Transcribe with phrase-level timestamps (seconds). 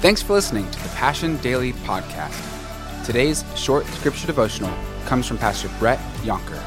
[0.00, 3.04] Thanks for listening to the Passion Daily Podcast.
[3.06, 4.70] Today's short scripture devotional
[5.06, 6.62] comes from Pastor Brett Younker.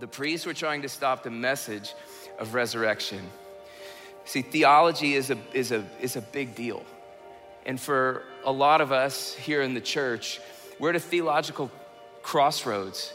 [0.00, 1.94] The priests were trying to stop the message
[2.38, 3.20] of resurrection.
[4.24, 6.82] See, theology is a, is a, is a big deal.
[7.66, 10.40] And for a lot of us here in the church,
[10.78, 11.70] we're at a theological
[12.24, 13.12] crossroads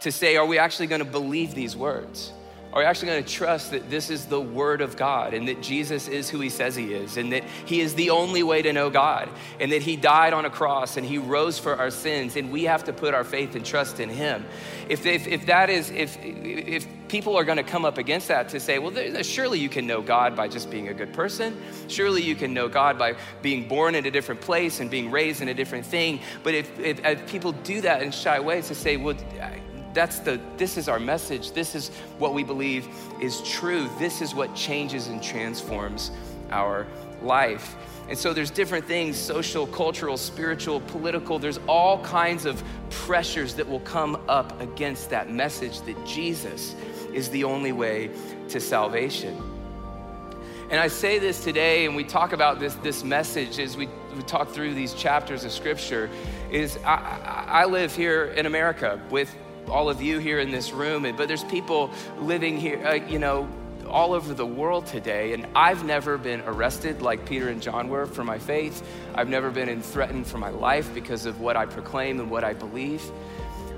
[0.00, 2.32] to say, are we actually going to believe these words?
[2.72, 5.60] Are we actually going to trust that this is the Word of God and that
[5.60, 8.72] Jesus is who He says He is and that He is the only way to
[8.72, 9.28] know God
[9.58, 12.64] and that He died on a cross and He rose for our sins and we
[12.64, 14.46] have to put our faith and trust in Him?
[14.88, 18.48] If, if, if that is, if, if people are going to come up against that
[18.50, 21.60] to say, well, surely you can know God by just being a good person.
[21.88, 25.42] Surely you can know God by being born in a different place and being raised
[25.42, 26.20] in a different thing.
[26.44, 29.16] But if, if, if people do that and shy away to say, well,
[29.92, 31.52] that's the this is our message.
[31.52, 31.88] This is
[32.18, 32.88] what we believe
[33.20, 33.88] is true.
[33.98, 36.10] This is what changes and transforms
[36.50, 36.86] our
[37.22, 37.76] life.
[38.08, 41.38] And so there's different things social cultural spiritual political.
[41.38, 46.74] There's all kinds of pressures that will come up against that message that jesus
[47.12, 48.10] is the only way
[48.48, 49.40] to salvation.
[50.70, 54.22] And i say this today and we talk about this this message as we, we
[54.22, 56.08] talk through these chapters of scripture
[56.50, 59.34] is I, I live here in america with
[59.68, 63.48] all of you here in this room, but there's people living here, uh, you know,
[63.88, 65.32] all over the world today.
[65.32, 68.86] And I've never been arrested like Peter and John were for my faith.
[69.14, 72.54] I've never been threatened for my life because of what I proclaim and what I
[72.54, 73.02] believe.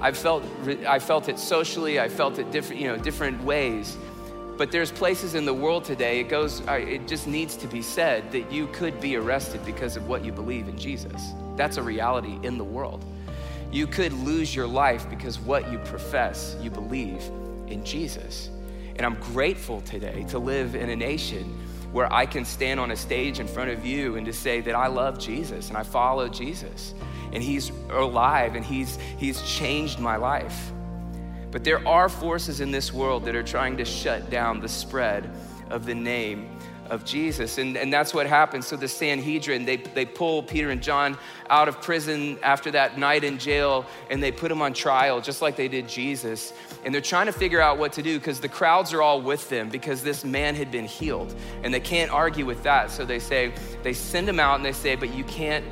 [0.00, 0.44] I've felt,
[0.86, 3.96] I felt it socially, I felt it different, you know, different ways.
[4.56, 8.32] But there's places in the world today, it goes, it just needs to be said
[8.32, 11.32] that you could be arrested because of what you believe in Jesus.
[11.56, 13.04] That's a reality in the world.
[13.70, 17.22] You could lose your life because what you profess, you believe
[17.66, 18.50] in Jesus.
[18.96, 21.44] And I'm grateful today to live in a nation
[21.92, 24.74] where I can stand on a stage in front of you and to say that
[24.74, 26.94] I love Jesus and I follow Jesus
[27.32, 30.72] and he's alive and he's he's changed my life.
[31.50, 35.30] But there are forces in this world that are trying to shut down the spread
[35.70, 36.58] of the name
[36.90, 37.58] of Jesus.
[37.58, 38.66] And, and that's what happens.
[38.66, 41.18] So the Sanhedrin, they, they pull Peter and John
[41.50, 45.42] out of prison after that night in jail and they put them on trial, just
[45.42, 46.52] like they did Jesus.
[46.84, 49.48] And they're trying to figure out what to do because the crowds are all with
[49.48, 51.34] them because this man had been healed.
[51.62, 52.90] And they can't argue with that.
[52.90, 55.64] So they say, they send him out and they say, but you can't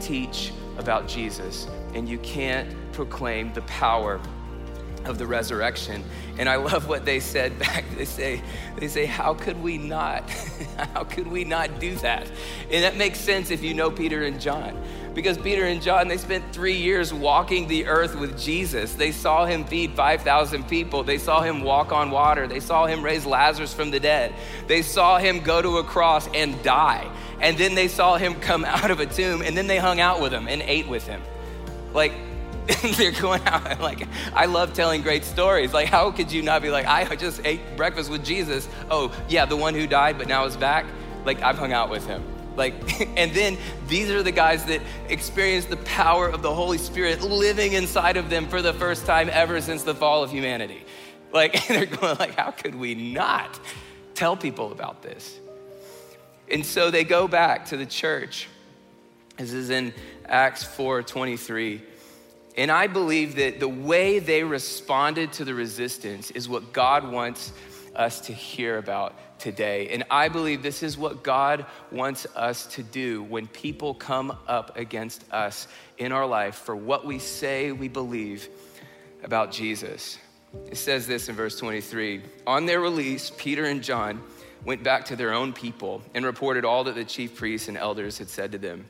[0.00, 4.20] teach about Jesus and you can't proclaim the power
[5.04, 6.04] of the resurrection.
[6.38, 7.84] And I love what they said back.
[7.96, 8.42] They say,
[8.76, 10.28] they say, how could we not?
[10.94, 12.30] how could we not do that?
[12.70, 14.80] And that makes sense if you know Peter and John.
[15.14, 18.94] Because Peter and John, they spent three years walking the earth with Jesus.
[18.94, 21.02] They saw him feed 5,000 people.
[21.02, 22.46] They saw him walk on water.
[22.46, 24.32] They saw him raise Lazarus from the dead.
[24.68, 27.10] They saw him go to a cross and die.
[27.40, 30.20] And then they saw him come out of a tomb and then they hung out
[30.20, 31.22] with him and ate with him.
[31.92, 32.12] Like,
[32.96, 35.72] they're going out like i love telling great stories.
[35.72, 38.68] Like how could you not be like i just ate breakfast with jesus.
[38.90, 40.86] Oh yeah the one who died but now is back.
[41.24, 42.22] Like i've hung out with him.
[42.56, 42.74] Like
[43.18, 47.72] and then these are the guys that experience the power of the holy spirit living
[47.72, 50.84] inside of them for the first time ever since the fall of humanity.
[51.32, 53.58] Like they're going like how could we not
[54.14, 55.38] tell people about this?
[56.50, 58.48] And so they go back to the church.
[59.36, 59.94] This is in
[60.26, 61.82] acts 4 23
[62.56, 67.52] and I believe that the way they responded to the resistance is what God wants
[67.94, 69.88] us to hear about today.
[69.88, 74.76] And I believe this is what God wants us to do when people come up
[74.76, 75.66] against us
[75.98, 78.48] in our life for what we say we believe
[79.22, 80.18] about Jesus.
[80.66, 84.22] It says this in verse 23 On their release, Peter and John
[84.64, 88.18] went back to their own people and reported all that the chief priests and elders
[88.18, 88.86] had said to them.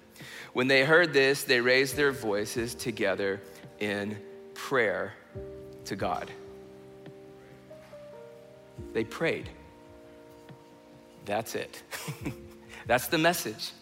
[0.52, 3.40] When they heard this, they raised their voices together
[3.78, 4.18] in
[4.54, 5.14] prayer
[5.84, 6.30] to God.
[8.92, 9.48] They prayed.
[11.24, 11.82] That's it.
[12.86, 13.72] That's the message.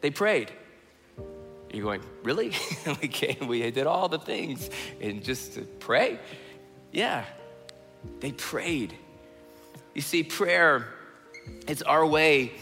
[0.00, 0.52] They prayed.
[1.72, 2.52] You're going, really?
[3.02, 4.70] we came, we did all the things
[5.00, 6.20] and just to pray?
[6.92, 7.24] Yeah,
[8.20, 8.94] they prayed.
[9.94, 10.86] You see, prayer,
[11.66, 12.52] is our way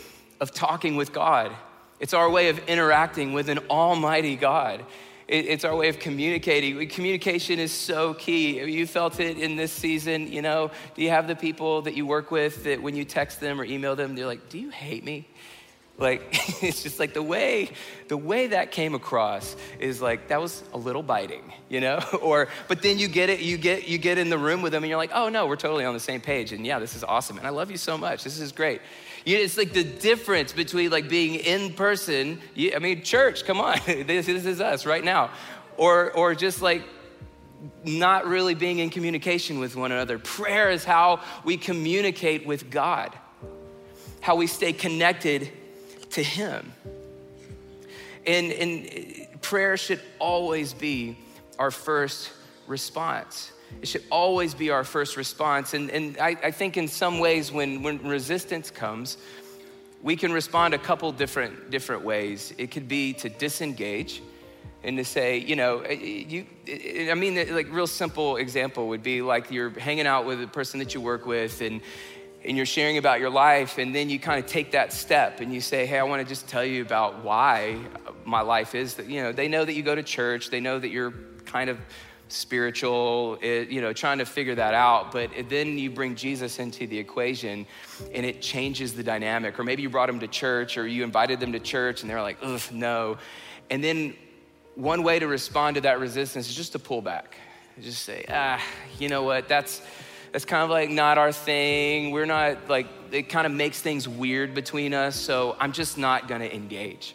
[0.40, 1.52] of talking with God.
[2.02, 4.84] It's our way of interacting with an almighty God.
[5.28, 6.88] It's our way of communicating.
[6.88, 8.60] Communication is so key.
[8.60, 10.72] You felt it in this season, you know.
[10.96, 13.64] Do you have the people that you work with that when you text them or
[13.64, 15.28] email them, they're like, Do you hate me?
[15.98, 16.22] Like
[16.62, 17.70] it's just like the way
[18.08, 22.00] the way that came across is like that was a little biting, you know?
[22.22, 24.82] or but then you get it you get you get in the room with them
[24.82, 27.04] and you're like, "Oh no, we're totally on the same page." And yeah, this is
[27.04, 27.38] awesome.
[27.38, 28.24] And I love you so much.
[28.24, 28.80] This is great.
[29.24, 32.40] You it's like the difference between like being in person.
[32.56, 33.78] I mean, church, come on.
[33.86, 35.30] this, this is us right now.
[35.76, 36.82] Or or just like
[37.84, 40.18] not really being in communication with one another.
[40.18, 43.16] Prayer is how we communicate with God,
[44.20, 45.52] how we stay connected
[46.12, 46.72] to Him.
[48.26, 51.18] And, and prayer should always be
[51.58, 52.30] our first
[52.66, 53.52] response.
[53.80, 55.74] It should always be our first response.
[55.74, 59.16] And, and I, I think in some ways, when, when resistance comes,
[60.02, 62.52] we can respond a couple different, different ways.
[62.58, 64.22] It could be to disengage
[64.84, 68.88] and to say, you know, eh, eh, you, eh, I mean, like real simple example
[68.88, 71.80] would be like you're hanging out with a person that you work with and,
[72.44, 75.54] and you're sharing about your life, and then you kind of take that step and
[75.54, 77.78] you say, Hey, I want to just tell you about why
[78.24, 80.78] my life is that, you know, they know that you go to church, they know
[80.78, 81.12] that you're
[81.44, 81.78] kind of
[82.32, 85.12] spiritual, it, you know, trying to figure that out.
[85.12, 87.66] But then you bring Jesus into the equation
[88.14, 89.58] and it changes the dynamic.
[89.58, 92.22] Or maybe you brought them to church or you invited them to church and they're
[92.22, 93.18] like, ugh, no.
[93.70, 94.14] And then
[94.74, 97.36] one way to respond to that resistance is just to pull back.
[97.80, 98.62] Just say, ah,
[98.98, 99.82] you know what, that's
[100.32, 102.10] that's kind of like not our thing.
[102.10, 105.14] We're not like, it kind of makes things weird between us.
[105.14, 107.14] So I'm just not gonna engage.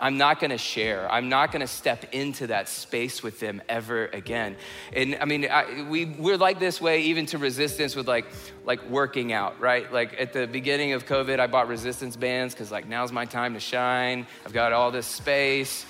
[0.00, 1.10] I'm not gonna share.
[1.10, 4.56] I'm not gonna step into that space with them ever again.
[4.92, 8.26] And I mean, I, we, we're like this way even to resistance with like,
[8.64, 9.92] like working out, right?
[9.92, 13.54] Like at the beginning of COVID, I bought resistance bands because like now's my time
[13.54, 14.26] to shine.
[14.44, 15.86] I've got all this space.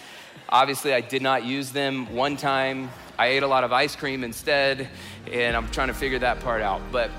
[0.50, 2.90] Obviously, I did not use them one time.
[3.18, 4.88] I ate a lot of ice cream instead,
[5.32, 6.80] and I'm trying to figure that part out.
[6.90, 7.10] But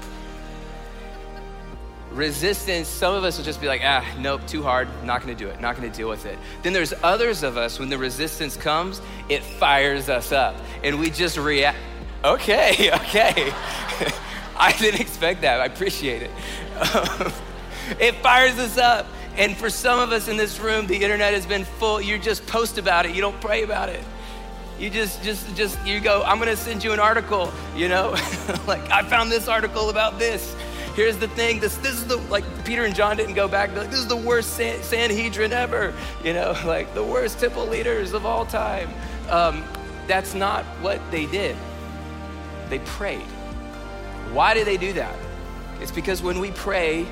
[2.12, 5.48] resistance, some of us will just be like, ah, nope, too hard, not gonna do
[5.48, 6.38] it, not gonna deal with it.
[6.64, 11.10] Then there's others of us, when the resistance comes, it fires us up, and we
[11.10, 11.78] just react.
[12.24, 13.52] Okay, okay.
[14.58, 16.32] I didn't expect that, I appreciate it.
[18.00, 19.08] it fires us up.
[19.38, 22.02] And for some of us in this room, the internet has been full.
[22.02, 24.04] You just post about it, you don't pray about it.
[24.80, 28.12] You just, just, just, you go, I'm gonna send you an article, you know?
[28.68, 30.56] like, I found this article about this.
[30.96, 33.90] Here's the thing, this, this is the, like, Peter and John didn't go back, like,
[33.90, 35.94] this is the worst San- Sanhedrin ever,
[36.24, 36.56] you know?
[36.66, 38.90] Like, the worst temple leaders of all time.
[39.30, 39.66] Um,
[40.08, 41.58] that's not what they did.
[42.70, 43.26] They prayed.
[44.32, 45.16] Why did they do that?
[45.82, 47.06] It's because when we pray,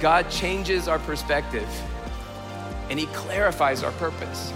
[0.00, 1.68] God changes our perspective
[2.88, 4.52] and He clarifies our purpose.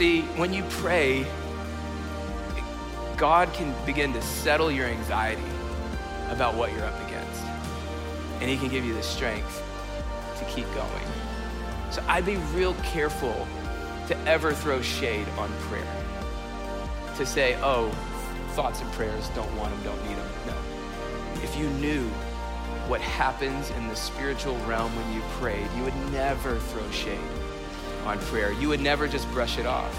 [0.00, 1.26] See, when you pray,
[3.18, 5.42] God can begin to settle your anxiety
[6.30, 7.42] about what you're up against.
[8.40, 9.62] And He can give you the strength
[10.38, 11.06] to keep going.
[11.90, 13.46] So I'd be real careful
[14.08, 16.04] to ever throw shade on prayer.
[17.18, 17.90] To say, oh,
[18.52, 20.28] thoughts and prayers, don't want them, don't need them.
[20.46, 21.42] No.
[21.42, 22.08] If you knew
[22.88, 27.20] what happens in the spiritual realm when you prayed, you would never throw shade
[28.06, 28.52] on prayer.
[28.52, 29.94] You would never just brush it off.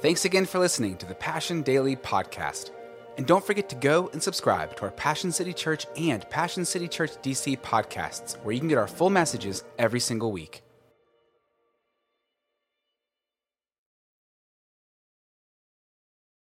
[0.00, 2.70] Thanks again for listening to the Passion Daily podcast.
[3.18, 6.88] And don't forget to go and subscribe to our Passion City Church and Passion City
[6.88, 10.62] Church DC podcasts, where you can get our full messages every single week.